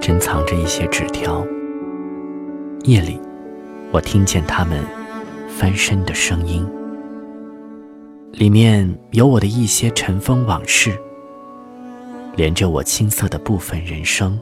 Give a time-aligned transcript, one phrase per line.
[0.00, 1.46] 珍藏着一些纸条。
[2.84, 3.20] 夜里，
[3.92, 4.82] 我听见他们
[5.48, 6.66] 翻身的声音，
[8.32, 10.98] 里面有我的一些尘封往事，
[12.34, 14.40] 连着我青涩的部分人生。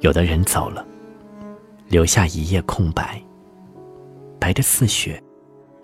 [0.00, 0.84] 有的人走了，
[1.88, 3.22] 留下一页空白，
[4.40, 5.22] 白的似雪，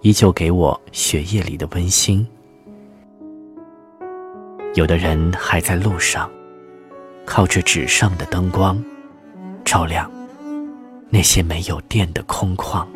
[0.01, 2.27] 依旧给我雪夜里的温馨。
[4.75, 6.31] 有的人还在路上，
[7.29, 8.83] 靠着纸上的灯光。
[9.65, 10.11] 照亮
[11.11, 12.87] 那些没有电的空旷。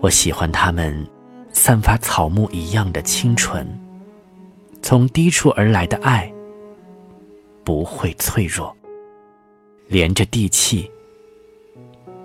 [0.00, 1.06] 我喜欢他们
[1.52, 3.66] 散发草木一样的清纯，
[4.80, 6.32] 从低处而来的爱
[7.62, 8.74] 不会脆弱，
[9.86, 10.90] 连着地气，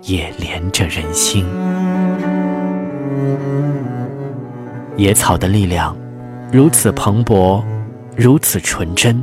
[0.02, 1.46] 也连着人心。
[4.96, 5.94] 野草的力量
[6.50, 7.62] 如此蓬勃，
[8.16, 9.22] 如此纯真，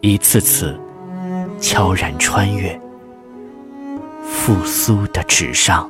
[0.00, 0.78] 一次次。
[1.60, 2.78] 悄然穿越
[4.24, 5.88] 复苏的纸上。